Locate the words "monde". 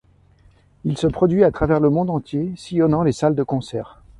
1.91-2.09